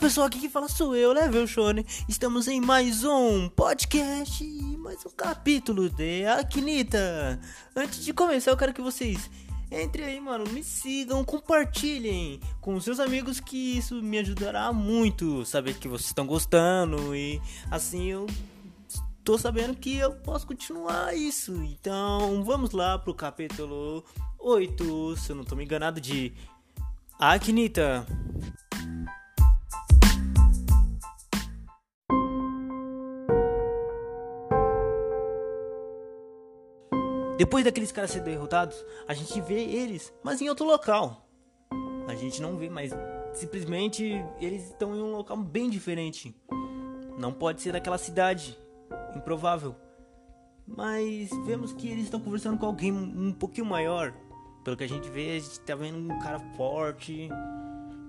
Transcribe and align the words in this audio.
pessoal, 0.00 0.28
aqui 0.28 0.40
que 0.40 0.48
fala 0.48 0.66
sou 0.66 0.96
eu, 0.96 1.12
Level 1.12 1.46
Shone. 1.46 1.84
Estamos 2.08 2.48
em 2.48 2.58
mais 2.58 3.04
um 3.04 3.50
podcast 3.50 4.42
e 4.42 4.74
mais 4.78 5.04
um 5.04 5.10
capítulo 5.10 5.90
de 5.90 6.24
Aknita. 6.24 7.38
Antes 7.76 8.02
de 8.02 8.14
começar, 8.14 8.50
eu 8.50 8.56
quero 8.56 8.72
que 8.72 8.80
vocês 8.80 9.30
entrem 9.70 10.06
aí, 10.06 10.18
mano, 10.18 10.50
me 10.50 10.64
sigam, 10.64 11.22
compartilhem 11.22 12.40
com 12.62 12.80
seus 12.80 12.98
amigos 12.98 13.40
que 13.40 13.76
isso 13.76 14.02
me 14.02 14.18
ajudará 14.18 14.72
muito. 14.72 15.44
Saber 15.44 15.74
que 15.74 15.86
vocês 15.86 16.06
estão 16.06 16.26
gostando 16.26 17.14
e 17.14 17.38
assim 17.70 18.06
eu 18.06 18.26
tô 19.22 19.36
sabendo 19.36 19.76
que 19.76 19.98
eu 19.98 20.12
posso 20.12 20.46
continuar 20.46 21.14
isso. 21.14 21.52
Então, 21.62 22.42
vamos 22.42 22.70
lá 22.70 22.98
pro 22.98 23.12
capítulo 23.12 24.02
8, 24.38 25.16
se 25.18 25.30
eu 25.30 25.36
não 25.36 25.44
tô 25.44 25.54
me 25.54 25.64
enganado, 25.64 26.00
de 26.00 26.32
Aknita. 27.18 28.06
Depois 37.50 37.64
daqueles 37.64 37.90
caras 37.90 38.12
serem 38.12 38.26
derrotados, 38.26 38.76
a 39.08 39.12
gente 39.12 39.40
vê 39.40 39.60
eles, 39.60 40.14
mas 40.22 40.40
em 40.40 40.48
outro 40.48 40.64
local. 40.64 41.26
A 42.06 42.14
gente 42.14 42.40
não 42.40 42.56
vê, 42.56 42.70
mas 42.70 42.92
simplesmente 43.32 44.24
eles 44.40 44.66
estão 44.66 44.94
em 44.94 45.02
um 45.02 45.10
local 45.10 45.36
bem 45.36 45.68
diferente. 45.68 46.32
Não 47.18 47.32
pode 47.32 47.60
ser 47.60 47.72
daquela 47.72 47.98
cidade, 47.98 48.56
improvável. 49.16 49.74
Mas 50.64 51.28
vemos 51.44 51.72
que 51.72 51.88
eles 51.88 52.04
estão 52.04 52.20
conversando 52.20 52.56
com 52.56 52.66
alguém 52.66 52.92
um 52.92 53.32
pouquinho 53.32 53.66
maior. 53.66 54.14
Pelo 54.62 54.76
que 54.76 54.84
a 54.84 54.88
gente 54.88 55.10
vê, 55.10 55.32
a 55.32 55.40
gente 55.40 55.58
tá 55.58 55.74
vendo 55.74 55.98
um 55.98 56.20
cara 56.20 56.38
forte, 56.56 57.28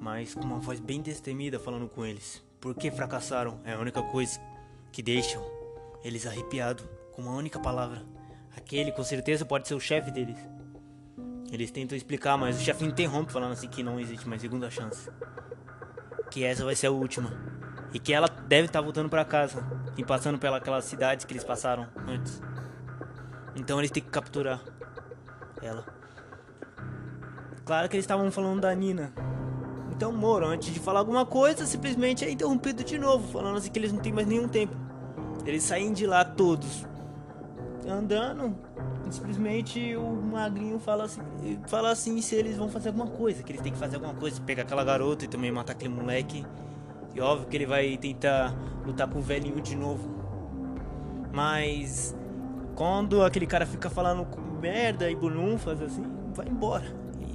mas 0.00 0.34
com 0.34 0.44
uma 0.44 0.60
voz 0.60 0.80
bem 0.80 1.02
destemida 1.02 1.58
falando 1.58 1.90
com 1.90 2.06
eles. 2.06 2.42
Por 2.58 2.74
que 2.74 2.90
fracassaram? 2.90 3.60
É 3.64 3.74
a 3.74 3.78
única 3.78 4.02
coisa 4.02 4.40
que 4.90 5.02
deixam 5.02 5.44
eles 6.02 6.26
arrepiados 6.26 6.86
com 7.12 7.20
uma 7.20 7.32
única 7.32 7.60
palavra. 7.60 8.15
Aquele 8.56 8.90
com 8.90 9.04
certeza 9.04 9.44
pode 9.44 9.68
ser 9.68 9.74
o 9.74 9.80
chefe 9.80 10.10
deles. 10.10 10.38
Eles 11.52 11.70
tentam 11.70 11.96
explicar, 11.96 12.36
mas 12.36 12.56
o 12.56 12.60
chefe 12.60 12.84
interrompe 12.84 13.32
falando 13.32 13.52
assim 13.52 13.68
que 13.68 13.82
não 13.82 14.00
existe 14.00 14.28
mais 14.28 14.40
segunda 14.40 14.70
chance. 14.70 15.08
Que 16.30 16.44
essa 16.44 16.64
vai 16.64 16.74
ser 16.74 16.88
a 16.88 16.90
última. 16.90 17.30
E 17.92 17.98
que 17.98 18.12
ela 18.12 18.26
deve 18.26 18.66
estar 18.66 18.80
voltando 18.80 19.08
para 19.08 19.24
casa 19.24 19.64
e 19.96 20.04
passando 20.04 20.38
pelas 20.38 20.84
cidades 20.84 21.24
que 21.24 21.32
eles 21.32 21.44
passaram 21.44 21.86
antes. 22.06 22.42
Então 23.54 23.78
eles 23.78 23.90
têm 23.90 24.02
que 24.02 24.10
capturar 24.10 24.60
ela. 25.62 25.86
Claro 27.64 27.88
que 27.88 27.96
eles 27.96 28.04
estavam 28.04 28.30
falando 28.30 28.60
da 28.60 28.74
Nina. 28.74 29.12
Então 29.90 30.12
Moro, 30.12 30.46
antes 30.46 30.74
de 30.74 30.78
falar 30.78 30.98
alguma 30.98 31.24
coisa, 31.24 31.64
simplesmente 31.64 32.24
é 32.24 32.30
interrompido 32.30 32.84
de 32.84 32.98
novo, 32.98 33.32
falando 33.32 33.56
assim 33.56 33.70
que 33.70 33.78
eles 33.78 33.92
não 33.92 34.00
têm 34.00 34.12
mais 34.12 34.26
nenhum 34.26 34.46
tempo. 34.46 34.76
Eles 35.46 35.62
saem 35.62 35.92
de 35.92 36.06
lá 36.06 36.24
todos, 36.24 36.84
andando, 37.88 38.56
simplesmente 39.10 39.96
o 39.96 40.10
magrinho 40.10 40.78
fala 40.78 41.04
assim, 41.04 41.20
fala 41.66 41.90
assim 41.90 42.20
se 42.20 42.34
eles 42.34 42.56
vão 42.56 42.68
fazer 42.68 42.88
alguma 42.88 43.06
coisa, 43.06 43.42
que 43.42 43.52
eles 43.52 43.62
têm 43.62 43.72
que 43.72 43.78
fazer 43.78 43.96
alguma 43.96 44.14
coisa, 44.14 44.40
pegar 44.40 44.62
aquela 44.62 44.84
garota 44.84 45.24
e 45.24 45.28
também 45.28 45.50
matar 45.52 45.72
aquele 45.72 45.92
moleque. 45.92 46.44
E 47.14 47.20
óbvio 47.20 47.48
que 47.48 47.56
ele 47.56 47.66
vai 47.66 47.96
tentar 47.96 48.54
lutar 48.84 49.08
com 49.08 49.18
o 49.18 49.22
velhinho 49.22 49.60
de 49.60 49.74
novo. 49.74 50.08
Mas 51.32 52.14
quando 52.74 53.22
aquele 53.22 53.46
cara 53.46 53.64
fica 53.64 53.88
falando 53.88 54.26
merda 54.60 55.10
e 55.10 55.14
bulunfas 55.14 55.80
assim, 55.80 56.04
vai 56.34 56.46
embora. 56.46 56.84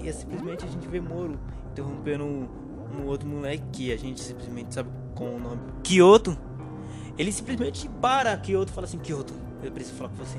E 0.00 0.08
é 0.08 0.12
simplesmente 0.12 0.64
a 0.64 0.68
gente 0.68 0.86
vê 0.88 1.00
Moro 1.00 1.38
interrompendo 1.70 2.24
um 2.24 3.06
outro 3.06 3.28
moleque 3.28 3.62
que 3.72 3.92
a 3.92 3.96
gente 3.96 4.20
simplesmente 4.20 4.74
sabe 4.74 4.90
com 5.14 5.36
o 5.36 5.38
nome 5.38 5.60
Kyoto. 5.82 6.36
Ele 7.16 7.32
simplesmente 7.32 7.88
para 8.00 8.36
Kyoto 8.36 8.70
e 8.70 8.74
fala 8.74 8.86
assim, 8.86 8.98
Kyoto, 8.98 9.34
eu 9.62 9.72
preciso 9.72 9.96
falar 9.96 10.10
com 10.10 10.16
você. 10.16 10.38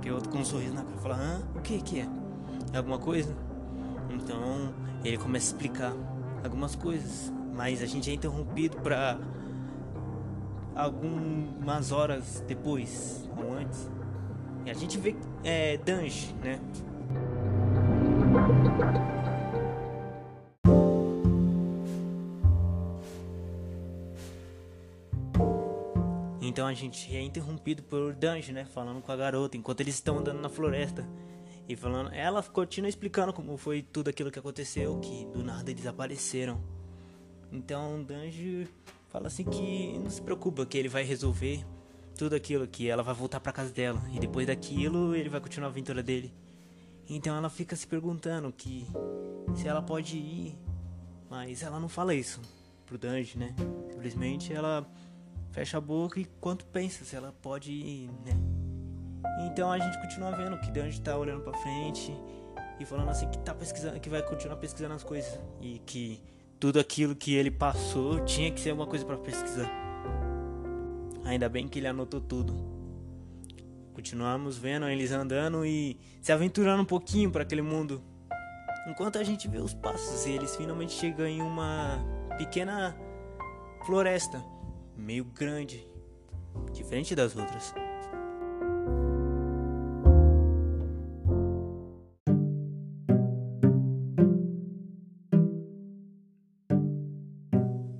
Que 0.00 0.10
outro 0.10 0.30
com 0.30 0.38
um 0.38 0.44
sorriso 0.44 0.74
na 0.74 0.82
cara 0.82 0.96
fala, 0.98 1.16
hã? 1.16 1.42
O 1.54 1.60
que 1.60 1.80
que 1.80 2.00
é? 2.00 2.08
É 2.72 2.78
alguma 2.78 2.98
coisa? 2.98 3.34
Então 4.10 4.74
ele 5.04 5.16
começa 5.18 5.46
a 5.46 5.54
explicar 5.54 5.92
algumas 6.42 6.74
coisas, 6.74 7.32
mas 7.54 7.82
a 7.82 7.86
gente 7.86 8.10
é 8.10 8.14
interrompido 8.14 8.76
para 8.78 9.18
algumas 10.74 11.92
horas 11.92 12.44
depois 12.46 13.28
ou 13.36 13.54
antes. 13.54 13.90
E 14.66 14.70
a 14.70 14.74
gente 14.74 14.98
vê 14.98 15.14
é, 15.42 15.76
Dange, 15.78 16.34
né? 16.42 16.58
Então 26.64 26.70
a 26.70 26.74
gente 26.74 27.14
é 27.14 27.20
interrompido 27.20 27.82
por 27.82 28.14
Danjo, 28.14 28.50
né? 28.50 28.64
Falando 28.64 29.02
com 29.02 29.12
a 29.12 29.16
garota 29.16 29.54
enquanto 29.54 29.82
eles 29.82 29.96
estão 29.96 30.20
andando 30.20 30.40
na 30.40 30.48
floresta. 30.48 31.06
E 31.68 31.76
falando, 31.76 32.10
ela 32.14 32.42
continua 32.42 32.88
explicando 32.88 33.34
como 33.34 33.54
foi 33.58 33.82
tudo 33.82 34.08
aquilo 34.08 34.30
que 34.30 34.38
aconteceu, 34.38 34.98
que 34.98 35.26
do 35.26 35.44
nada 35.44 35.70
eles 35.70 35.86
apareceram. 35.86 36.64
Então 37.52 38.02
Danjo 38.02 38.66
fala 39.10 39.26
assim 39.26 39.44
que 39.44 39.98
não 39.98 40.08
se 40.08 40.22
preocupa, 40.22 40.64
que 40.64 40.78
ele 40.78 40.88
vai 40.88 41.02
resolver 41.02 41.66
tudo 42.16 42.34
aquilo, 42.34 42.66
que 42.66 42.88
ela 42.88 43.02
vai 43.02 43.14
voltar 43.14 43.40
para 43.40 43.52
casa 43.52 43.70
dela. 43.70 44.02
E 44.10 44.18
depois 44.18 44.46
daquilo 44.46 45.14
ele 45.14 45.28
vai 45.28 45.42
continuar 45.42 45.68
a 45.68 45.70
aventura 45.70 46.02
dele. 46.02 46.32
Então 47.06 47.36
ela 47.36 47.50
fica 47.50 47.76
se 47.76 47.86
perguntando 47.86 48.50
que 48.50 48.86
se 49.54 49.68
ela 49.68 49.82
pode 49.82 50.16
ir, 50.16 50.58
mas 51.28 51.62
ela 51.62 51.78
não 51.78 51.90
fala 51.90 52.14
isso 52.14 52.40
pro 52.86 52.96
Danjo, 52.96 53.38
né? 53.38 53.54
Simplesmente 53.90 54.50
ela 54.50 54.90
fecha 55.54 55.78
a 55.78 55.80
boca 55.80 56.18
e 56.18 56.24
quanto 56.40 56.66
pensa 56.66 57.04
se 57.04 57.14
ela 57.14 57.32
pode 57.40 58.10
né? 58.26 58.32
Então 59.46 59.70
a 59.70 59.78
gente 59.78 59.96
continua 60.00 60.32
vendo 60.32 60.58
que 60.58 60.70
Danjo 60.70 61.00
tá 61.00 61.16
olhando 61.16 61.42
para 61.42 61.56
frente 61.58 62.12
e 62.80 62.84
falando 62.84 63.08
assim 63.10 63.30
que 63.30 63.38
tá 63.38 63.54
pesquisando, 63.54 64.00
que 64.00 64.10
vai 64.10 64.20
continuar 64.20 64.56
pesquisando 64.56 64.94
as 64.94 65.04
coisas 65.04 65.38
e 65.60 65.78
que 65.86 66.20
tudo 66.58 66.80
aquilo 66.80 67.14
que 67.14 67.34
ele 67.34 67.52
passou 67.52 68.24
tinha 68.24 68.50
que 68.50 68.60
ser 68.60 68.72
uma 68.72 68.86
coisa 68.86 69.04
para 69.04 69.16
pesquisar. 69.16 69.70
Ainda 71.24 71.48
bem 71.48 71.68
que 71.68 71.78
ele 71.78 71.86
anotou 71.86 72.20
tudo. 72.20 72.52
Continuamos 73.92 74.58
vendo 74.58 74.88
eles 74.88 75.12
andando 75.12 75.64
e 75.64 76.00
se 76.20 76.32
aventurando 76.32 76.82
um 76.82 76.86
pouquinho 76.86 77.30
para 77.30 77.44
aquele 77.44 77.62
mundo. 77.62 78.02
Enquanto 78.88 79.18
a 79.18 79.22
gente 79.22 79.46
vê 79.46 79.58
os 79.58 79.72
passos 79.72 80.26
eles 80.26 80.56
finalmente 80.56 80.92
chegam 80.92 81.26
em 81.26 81.40
uma 81.40 82.04
pequena 82.36 82.96
floresta 83.86 84.53
meio 84.96 85.24
grande, 85.24 85.86
diferente 86.72 87.14
das 87.14 87.36
outras. 87.36 87.74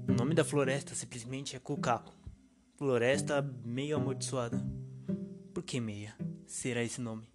O 0.08 0.12
nome 0.16 0.34
da 0.34 0.44
floresta 0.44 0.94
simplesmente 0.94 1.56
é 1.56 1.58
Kukaku. 1.58 2.12
Floresta 2.76 3.42
meio 3.64 3.96
amaldiçoada. 3.96 4.64
Por 5.52 5.62
que 5.62 5.80
meia? 5.80 6.14
Será 6.46 6.82
esse 6.82 7.00
nome? 7.00 7.28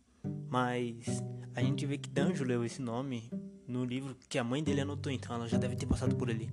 Mas 0.49 1.23
a 1.55 1.61
gente 1.61 1.85
vê 1.85 1.97
que 1.97 2.09
Danjo 2.09 2.43
leu 2.43 2.65
esse 2.65 2.81
nome 2.81 3.29
no 3.67 3.85
livro 3.85 4.15
que 4.27 4.37
a 4.37 4.43
mãe 4.43 4.63
dele 4.63 4.81
anotou, 4.81 5.11
então 5.11 5.35
ela 5.35 5.47
já 5.47 5.57
deve 5.57 5.75
ter 5.75 5.85
passado 5.85 6.15
por 6.15 6.29
ali. 6.29 6.49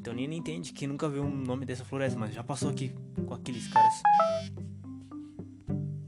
Então 0.00 0.14
Nina 0.14 0.34
entende 0.34 0.72
que 0.72 0.86
nunca 0.86 1.06
viu 1.10 1.22
o 1.22 1.30
nome 1.30 1.66
dessa 1.66 1.84
floresta, 1.84 2.18
mas 2.18 2.32
já 2.32 2.42
passou 2.42 2.70
aqui 2.70 2.90
com 3.26 3.34
aqueles 3.34 3.68
caras. 3.68 4.00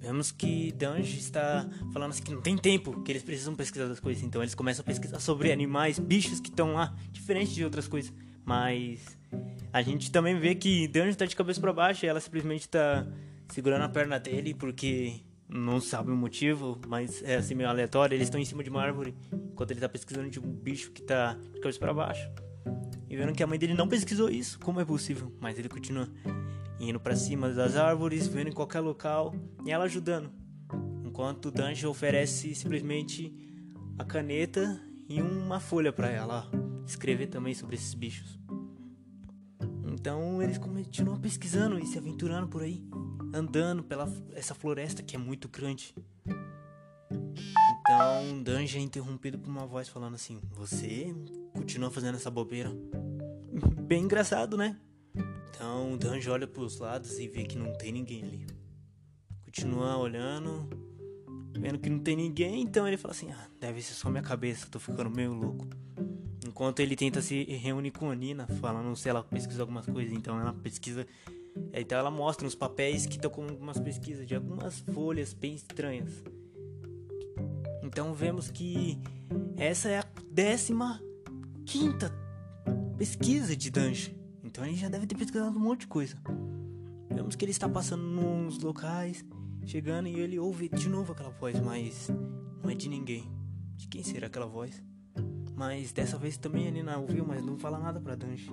Vemos 0.01 0.33
que 0.33 0.73
Dange 0.73 1.19
está 1.19 1.69
falando 1.93 2.13
assim 2.13 2.23
que 2.23 2.33
não 2.33 2.41
tem 2.41 2.57
tempo, 2.57 3.03
que 3.03 3.13
eles 3.13 3.23
precisam 3.23 3.55
pesquisar 3.55 3.89
das 3.89 4.01
coisas. 4.01 4.23
Então 4.23 4.43
eles 4.43 4.55
começam 4.55 4.83
a 4.83 4.87
pesquisar 4.87 5.21
sobre 5.21 5.53
animais, 5.53 5.99
bichos 5.99 6.41
que 6.41 6.49
estão 6.49 6.73
lá, 6.73 6.97
diferente 7.11 7.53
de 7.53 7.63
outras 7.63 7.87
coisas. 7.87 8.11
Mas 8.47 9.19
a 9.71 9.83
gente 9.83 10.11
também 10.11 10.41
vê 10.41 10.55
que 10.55 10.89
Dange 10.89 11.11
está 11.11 11.27
de 11.27 11.37
cabeça 11.37 11.61
para 11.61 11.75
baixo 11.75 12.07
e 12.07 12.09
ela 12.09 12.19
simplesmente 12.19 12.63
está 12.63 13.07
segurando 13.49 13.83
a 13.83 13.91
perna 13.91 14.19
dele 14.19 14.55
porque 14.55 15.21
não 15.47 15.83
sabe 15.83 16.11
o 16.11 16.17
motivo, 16.17 16.81
mas 16.89 17.23
é 17.23 17.37
assim 17.37 17.55
meio 17.55 17.69
aleatório. 17.69 18.15
Eles 18.15 18.29
estão 18.29 18.41
em 18.41 18.45
cima 18.47 18.65
de 18.65 18.71
uma 18.71 18.81
árvore 18.81 19.15
enquanto 19.31 19.71
ele 19.71 19.81
está 19.81 19.89
pesquisando 19.89 20.31
de 20.31 20.41
um 20.41 20.51
bicho 20.51 20.93
que 20.93 21.03
está 21.03 21.35
de 21.35 21.61
cabeça 21.61 21.79
para 21.79 21.93
baixo. 21.93 22.52
E 23.13 23.17
vendo 23.17 23.35
que 23.35 23.43
a 23.43 23.47
mãe 23.47 23.59
dele 23.59 23.75
não 23.75 23.87
pesquisou 23.87 24.31
isso, 24.31 24.59
como 24.59 24.81
é 24.81 24.87
possível? 24.87 25.31
Mas 25.39 25.59
ele 25.59 25.69
continua 25.69 26.09
indo 26.81 26.99
para 26.99 27.15
cima 27.15 27.51
das 27.51 27.77
árvores, 27.77 28.27
vendo 28.27 28.49
em 28.49 28.55
qualquer 28.55 28.81
local 28.81 29.35
e 29.67 29.71
ela 29.71 29.85
ajudando. 29.85 30.31
Enquanto 31.05 31.51
Danjo 31.51 31.91
oferece 31.91 32.55
simplesmente 32.55 33.31
a 33.99 34.05
caneta 34.05 34.81
e 35.07 35.21
uma 35.21 35.61
folha 35.61 35.93
para 35.93 36.09
ela 36.09 36.51
escrever 36.87 37.27
também 37.27 37.53
sobre 37.53 37.77
esses 37.77 37.93
bichos. 37.93 38.41
Então 39.93 40.43
eles 40.43 40.57
continuam 40.57 41.21
pesquisando 41.21 41.79
e 41.79 41.87
se 41.87 41.99
aventurando 41.99 42.49
por 42.49 42.63
aí, 42.63 42.83
andando 43.35 43.85
pela 43.85 44.11
essa 44.33 44.55
floresta 44.55 45.03
que 45.03 45.17
é 45.17 45.19
muito 45.19 45.51
grande. 45.51 45.95
Então 46.25 48.43
Danjo 48.43 48.79
é 48.79 48.81
interrompido 48.81 49.39
por 49.39 49.51
uma 49.51 49.67
voz 49.67 49.87
falando 49.87 50.15
assim: 50.15 50.41
Você 50.53 51.15
continua 51.53 51.91
fazendo 51.91 52.15
essa 52.15 52.31
bobeira? 52.31 52.73
Bem 53.83 54.05
engraçado, 54.05 54.57
né? 54.57 54.77
Então 55.51 55.93
o 55.93 55.97
Danjo 55.97 56.33
olha 56.33 56.47
pros 56.47 56.79
lados 56.79 57.19
e 57.19 57.29
vê 57.29 57.45
que 57.45 57.57
não 57.57 57.73
tem 57.75 57.93
ninguém 57.93 58.23
ali. 58.23 58.47
Continua 59.45 59.97
olhando, 59.97 60.69
vendo 61.53 61.79
que 61.79 61.91
não 61.91 61.99
tem 61.99 62.17
ninguém, 62.17 62.63
então 62.63 62.87
ele 62.89 62.97
fala 62.97 63.13
assim: 63.13 63.31
ah, 63.31 63.49
deve 63.61 63.83
ser 63.83 63.95
só 63.95 64.09
minha 64.09 64.23
cabeça, 64.23 64.67
tô 64.71 64.79
ficando 64.79 65.11
meio 65.11 65.33
louco. 65.33 65.67
Enquanto 66.47 66.81
ele 66.81 66.97
tenta 66.97 67.21
se 67.21 67.45
reunir 67.45 67.91
com 67.91 68.11
a 68.11 68.15
Nina, 68.15 68.47
falando 68.47 68.95
se 68.97 69.09
ela 69.09 69.23
pesquisa 69.23 69.63
algumas 69.63 69.87
coisas, 69.87 70.13
então 70.13 70.41
ela 70.41 70.53
pesquisa. 70.53 71.07
Então 71.73 71.99
ela 71.99 72.11
mostra 72.11 72.47
uns 72.47 72.55
papéis 72.55 73.05
que 73.05 73.17
estão 73.17 73.31
com 73.31 73.43
algumas 73.43 73.79
pesquisas 73.79 74.27
de 74.27 74.35
algumas 74.35 74.81
folhas 74.81 75.33
bem 75.33 75.55
estranhas. 75.55 76.11
Então 77.83 78.15
vemos 78.15 78.51
que 78.51 78.99
essa 79.57 79.89
é 79.91 79.99
a 79.99 80.05
décima 80.31 81.01
quinta 81.67 82.22
pesquisa 83.03 83.57
de 83.57 83.69
Dungeon. 83.69 84.15
Então 84.45 84.65
ele 84.65 84.77
já 84.77 84.89
deve 84.89 85.09
ter 85.09 85.17
pesquisado 85.17 85.59
um 85.59 85.61
monte 85.61 85.81
de 85.81 85.87
coisa. 85.89 86.17
Vemos 87.13 87.35
que 87.35 87.45
ele 87.45 87.51
está 87.51 87.69
passando 87.69 88.05
nos 88.05 88.61
locais, 88.61 89.25
chegando 89.67 90.07
e 90.07 90.21
ele 90.21 90.39
ouve 90.39 90.69
de 90.69 90.89
novo 90.89 91.11
aquela 91.11 91.31
voz, 91.31 91.59
mas 91.59 92.09
não 92.63 92.71
é 92.71 92.77
de 92.77 92.89
ninguém. 92.89 93.29
De 93.75 93.89
quem 93.89 94.05
será 94.05 94.29
aquela 94.29 94.47
voz? 94.47 94.81
Mas 95.57 95.93
dessa 95.93 96.17
vez 96.17 96.37
também 96.37 96.69
a 96.69 96.71
Nina 96.71 96.97
ouviu, 96.97 97.27
mas 97.27 97.45
não 97.45 97.59
fala 97.59 97.77
nada 97.77 98.01
pra 98.01 98.15
Danji. 98.15 98.49